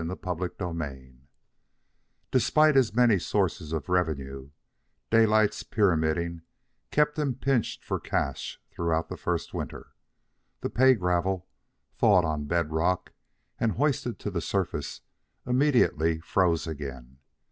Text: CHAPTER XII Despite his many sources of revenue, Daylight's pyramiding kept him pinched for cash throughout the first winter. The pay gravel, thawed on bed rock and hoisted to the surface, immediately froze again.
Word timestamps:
CHAPTER 0.01 0.51
XII 0.59 1.27
Despite 2.31 2.75
his 2.75 2.95
many 2.95 3.19
sources 3.19 3.71
of 3.71 3.87
revenue, 3.87 4.49
Daylight's 5.11 5.61
pyramiding 5.61 6.41
kept 6.89 7.19
him 7.19 7.35
pinched 7.35 7.83
for 7.85 7.99
cash 7.99 8.59
throughout 8.71 9.09
the 9.09 9.15
first 9.15 9.53
winter. 9.53 9.93
The 10.61 10.71
pay 10.71 10.95
gravel, 10.95 11.45
thawed 11.93 12.25
on 12.25 12.45
bed 12.45 12.71
rock 12.71 13.11
and 13.59 13.73
hoisted 13.73 14.17
to 14.17 14.31
the 14.31 14.41
surface, 14.41 15.01
immediately 15.45 16.19
froze 16.19 16.65
again. 16.65 17.19